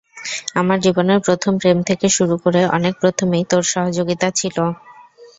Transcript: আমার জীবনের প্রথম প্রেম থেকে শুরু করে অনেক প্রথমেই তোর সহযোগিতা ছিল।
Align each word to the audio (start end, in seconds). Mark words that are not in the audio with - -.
আমার 0.55 0.77
জীবনের 0.85 1.19
প্রথম 1.19 1.53
প্রেম 1.57 1.77
থেকে 1.89 2.07
শুরু 2.09 2.35
করে 2.37 2.61
অনেক 2.69 2.93
প্রথমেই 3.01 3.43
তোর 3.51 3.63
সহযোগিতা 3.73 4.27
ছিল। 4.31 4.57